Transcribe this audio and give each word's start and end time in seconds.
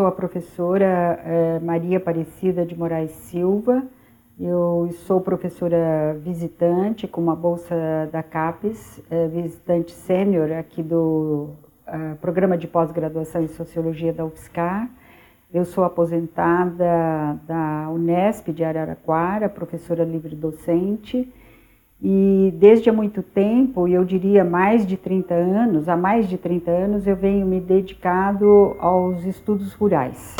sou 0.00 0.06
a 0.06 0.12
professora 0.12 1.20
é, 1.26 1.60
Maria 1.60 1.98
Aparecida 1.98 2.64
de 2.64 2.74
Moraes 2.74 3.10
Silva. 3.10 3.82
Eu 4.40 4.88
sou 5.00 5.20
professora 5.20 6.18
visitante 6.24 7.06
com 7.06 7.20
uma 7.20 7.36
bolsa 7.36 8.08
da 8.10 8.22
CAPES, 8.22 9.02
é, 9.10 9.28
visitante 9.28 9.92
sênior 9.92 10.52
aqui 10.52 10.82
do 10.82 11.50
é, 11.86 12.14
programa 12.14 12.56
de 12.56 12.66
pós-graduação 12.66 13.42
em 13.42 13.48
Sociologia 13.48 14.10
da 14.10 14.24
UFSCar. 14.24 14.88
Eu 15.52 15.66
sou 15.66 15.84
aposentada 15.84 17.38
da 17.46 17.90
Unesp 17.90 18.54
de 18.54 18.64
Araraquara, 18.64 19.50
professora 19.50 20.02
livre 20.02 20.34
docente 20.34 21.30
e 22.02 22.54
desde 22.56 22.88
há 22.88 22.92
muito 22.92 23.22
tempo, 23.22 23.86
e 23.86 23.92
eu 23.92 24.04
diria 24.04 24.42
mais 24.42 24.86
de 24.86 24.96
30 24.96 25.34
anos, 25.34 25.88
há 25.88 25.96
mais 25.96 26.28
de 26.28 26.38
30 26.38 26.70
anos, 26.70 27.06
eu 27.06 27.14
venho 27.14 27.46
me 27.46 27.60
dedicado 27.60 28.74
aos 28.78 29.22
estudos 29.24 29.74
rurais. 29.74 30.34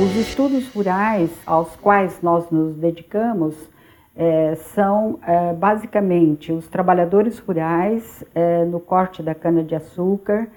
Os 0.00 0.14
estudos 0.14 0.68
rurais 0.68 1.30
aos 1.46 1.74
quais 1.76 2.20
nós 2.22 2.50
nos 2.50 2.76
dedicamos 2.76 3.56
é, 4.14 4.54
são 4.74 5.18
é, 5.26 5.52
basicamente 5.54 6.52
os 6.52 6.68
trabalhadores 6.68 7.38
rurais 7.38 8.22
é, 8.34 8.64
no 8.64 8.78
corte 8.78 9.22
da 9.22 9.34
cana-de-açúcar, 9.34 10.48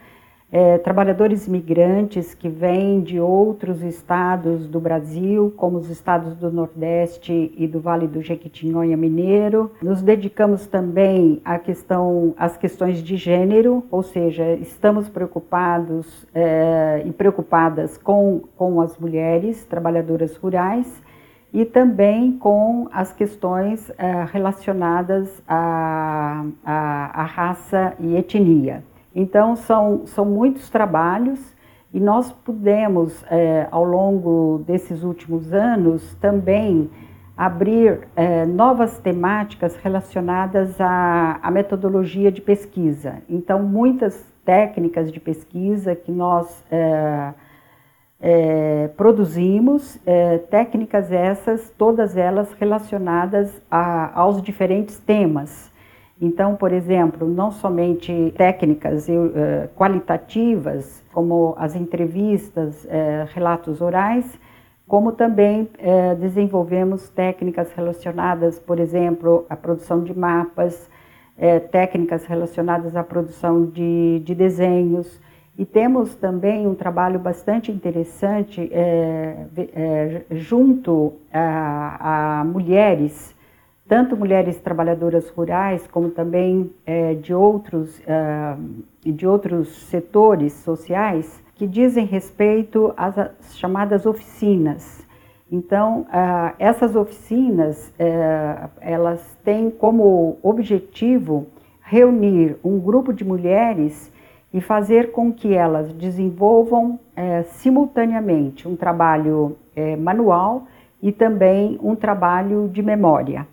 é, 0.51 0.77
trabalhadores 0.79 1.47
migrantes 1.47 2.33
que 2.33 2.49
vêm 2.49 2.99
de 2.99 3.19
outros 3.19 3.81
estados 3.81 4.67
do 4.67 4.81
Brasil, 4.81 5.53
como 5.55 5.77
os 5.77 5.89
estados 5.89 6.35
do 6.35 6.51
Nordeste 6.51 7.53
e 7.55 7.65
do 7.65 7.79
Vale 7.79 8.05
do 8.05 8.21
Jequitinhonha 8.21 8.97
Mineiro. 8.97 9.71
Nos 9.81 10.01
dedicamos 10.01 10.67
também 10.67 11.41
à 11.45 11.57
questão, 11.57 12.33
às 12.37 12.57
questões 12.57 13.01
de 13.01 13.15
gênero, 13.15 13.83
ou 13.89 14.03
seja, 14.03 14.53
estamos 14.55 15.07
preocupados 15.07 16.27
é, 16.35 17.01
e 17.05 17.11
preocupadas 17.13 17.97
com, 17.97 18.41
com 18.57 18.81
as 18.81 18.97
mulheres 18.97 19.63
trabalhadoras 19.63 20.35
rurais 20.35 21.01
e 21.53 21.65
também 21.65 22.33
com 22.33 22.87
as 22.91 23.13
questões 23.13 23.89
é, 23.97 24.25
relacionadas 24.25 25.41
à, 25.47 26.45
à, 26.65 27.21
à 27.21 27.23
raça 27.23 27.93
e 27.99 28.15
etnia. 28.15 28.83
Então, 29.13 29.55
são, 29.55 30.05
são 30.05 30.25
muitos 30.25 30.69
trabalhos 30.69 31.39
e 31.93 31.99
nós 31.99 32.31
pudemos, 32.31 33.23
é, 33.29 33.67
ao 33.69 33.83
longo 33.83 34.63
desses 34.65 35.03
últimos 35.03 35.51
anos, 35.51 36.15
também 36.15 36.89
abrir 37.35 38.07
é, 38.15 38.45
novas 38.45 38.97
temáticas 38.99 39.75
relacionadas 39.75 40.79
à, 40.79 41.39
à, 41.41 41.51
metodologia 41.51 42.31
de 42.31 42.41
pesquisa. 42.41 43.21
Então, 43.27 43.61
muitas 43.61 44.25
técnicas 44.45 45.11
de 45.11 45.19
pesquisa 45.19 45.95
que 45.95 46.11
nós 46.11 46.63
é, 46.71 47.33
produzimos, 48.95 49.99
técnicas 50.51 51.11
essas, 51.11 51.71
todas 51.71 52.15
elas 52.15 52.53
relacionadas 52.53 53.51
a, 53.69 54.19
aos 54.19 54.43
diferentes 54.43 54.99
temas. 54.99 55.70
Então, 56.21 56.55
por 56.55 56.71
exemplo, 56.71 57.27
não 57.27 57.51
somente 57.51 58.31
técnicas 58.37 59.09
uh, 59.09 59.67
qualitativas, 59.75 61.03
como 61.11 61.55
as 61.57 61.75
entrevistas, 61.75 62.85
uh, 62.85 63.27
relatos 63.33 63.81
orais, 63.81 64.39
como 64.87 65.13
também 65.13 65.63
uh, 65.63 66.15
desenvolvemos 66.17 67.09
técnicas 67.09 67.73
relacionadas, 67.73 68.59
por 68.59 68.79
exemplo, 68.79 69.47
à 69.49 69.55
produção 69.55 70.03
de 70.03 70.17
mapas, 70.17 70.87
técnicas 71.71 72.25
relacionadas 72.25 72.95
à 72.95 73.03
produção 73.03 73.65
de, 73.65 74.21
de, 74.23 74.35
desenhos. 74.35 75.19
E 75.57 75.65
temos 75.65 76.13
também 76.13 76.67
um 76.67 76.75
trabalho 76.75 77.17
bastante 77.17 77.71
interessante 77.71 78.69
junto 80.29 81.13
a, 81.33 82.41
a 82.41 82.43
mulheres 82.43 83.33
tanto 83.91 84.15
mulheres 84.15 84.57
trabalhadoras 84.57 85.29
rurais 85.31 85.85
como 85.85 86.11
também 86.11 86.71
é, 86.85 87.13
de, 87.13 87.33
outros, 87.33 87.99
uh, 87.99 88.57
de 89.03 89.27
outros 89.27 89.67
setores 89.87 90.53
sociais 90.53 91.43
que 91.55 91.67
dizem 91.67 92.05
respeito 92.05 92.93
às 92.95 93.57
chamadas 93.57 94.05
oficinas. 94.05 95.05
Então, 95.51 96.05
essas 96.57 96.95
oficinas, 96.95 97.89
uh, 97.99 98.69
elas 98.79 99.37
têm 99.43 99.69
como 99.69 100.37
objetivo 100.41 101.47
reunir 101.81 102.55
um 102.63 102.79
grupo 102.79 103.11
de 103.11 103.25
mulheres 103.25 104.09
e 104.53 104.61
fazer 104.61 105.11
com 105.11 105.33
que 105.33 105.53
elas 105.53 105.91
desenvolvam 105.91 106.91
uh, 106.93 107.43
simultaneamente 107.43 108.69
um 108.69 108.77
trabalho 108.77 109.57
eh, 109.75 109.97
manual 109.97 110.63
e 111.01 111.11
também 111.11 111.77
um 111.83 111.93
trabalho 111.93 112.69
de 112.71 112.81
memória 112.81 113.45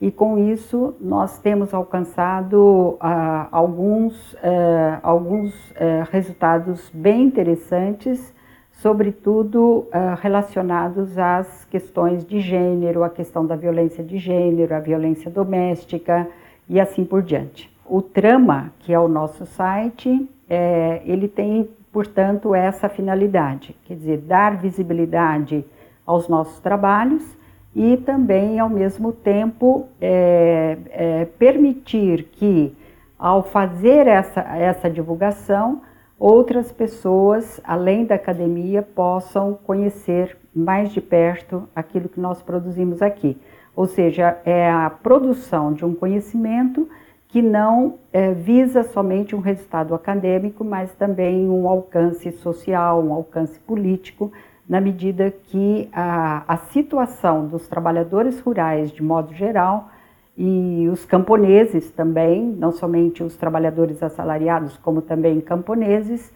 e 0.00 0.10
com 0.10 0.38
isso 0.38 0.94
nós 1.00 1.38
temos 1.38 1.72
alcançado 1.72 2.96
ah, 3.00 3.48
alguns, 3.50 4.36
eh, 4.42 4.98
alguns 5.02 5.54
eh, 5.74 6.04
resultados 6.10 6.90
bem 6.92 7.24
interessantes, 7.24 8.34
sobretudo 8.72 9.86
ah, 9.90 10.14
relacionados 10.20 11.16
às 11.16 11.64
questões 11.64 12.26
de 12.26 12.40
gênero, 12.40 13.04
a 13.04 13.08
questão 13.08 13.46
da 13.46 13.56
violência 13.56 14.04
de 14.04 14.18
gênero, 14.18 14.74
a 14.74 14.80
violência 14.80 15.30
doméstica 15.30 16.28
e 16.68 16.78
assim 16.78 17.04
por 17.04 17.22
diante. 17.22 17.74
O 17.86 18.02
Trama, 18.02 18.72
que 18.80 18.92
é 18.92 18.98
o 18.98 19.08
nosso 19.08 19.46
site, 19.46 20.28
eh, 20.46 21.00
ele 21.06 21.26
tem, 21.26 21.70
portanto, 21.90 22.54
essa 22.54 22.86
finalidade, 22.86 23.74
quer 23.86 23.94
dizer, 23.94 24.18
dar 24.18 24.58
visibilidade 24.58 25.64
aos 26.04 26.28
nossos 26.28 26.60
trabalhos 26.60 27.36
e 27.76 27.98
também, 27.98 28.58
ao 28.58 28.70
mesmo 28.70 29.12
tempo, 29.12 29.86
é, 30.00 30.78
é, 30.88 31.24
permitir 31.38 32.30
que, 32.32 32.74
ao 33.18 33.42
fazer 33.42 34.06
essa, 34.06 34.40
essa 34.40 34.88
divulgação, 34.88 35.82
outras 36.18 36.72
pessoas, 36.72 37.60
além 37.62 38.06
da 38.06 38.14
academia, 38.14 38.80
possam 38.80 39.52
conhecer 39.52 40.38
mais 40.54 40.90
de 40.90 41.02
perto 41.02 41.68
aquilo 41.76 42.08
que 42.08 42.18
nós 42.18 42.40
produzimos 42.40 43.02
aqui. 43.02 43.36
Ou 43.76 43.86
seja, 43.86 44.38
é 44.46 44.70
a 44.70 44.88
produção 44.88 45.74
de 45.74 45.84
um 45.84 45.94
conhecimento 45.94 46.88
que 47.28 47.42
não 47.42 47.98
é, 48.10 48.32
visa 48.32 48.84
somente 48.84 49.36
um 49.36 49.40
resultado 49.40 49.94
acadêmico, 49.94 50.64
mas 50.64 50.94
também 50.94 51.46
um 51.46 51.68
alcance 51.68 52.32
social, 52.32 53.04
um 53.04 53.12
alcance 53.12 53.60
político, 53.60 54.32
na 54.68 54.80
medida 54.80 55.30
que 55.30 55.88
a, 55.92 56.44
a 56.46 56.56
situação 56.56 57.46
dos 57.46 57.68
trabalhadores 57.68 58.40
rurais, 58.40 58.90
de 58.90 59.02
modo 59.02 59.32
geral, 59.32 59.90
e 60.36 60.88
os 60.92 61.04
camponeses 61.04 61.90
também, 61.92 62.42
não 62.42 62.70
somente 62.70 63.22
os 63.22 63.36
trabalhadores 63.36 64.02
assalariados, 64.02 64.76
como 64.76 65.00
também 65.00 65.40
camponeses, 65.40 66.32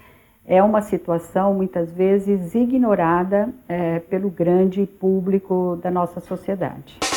é 0.46 0.62
uma 0.62 0.80
situação 0.80 1.52
muitas 1.54 1.92
vezes 1.92 2.54
ignorada 2.54 3.50
é, 3.68 3.98
pelo 3.98 4.30
grande 4.30 4.86
público 4.86 5.78
da 5.82 5.90
nossa 5.90 6.18
sociedade. 6.20 7.09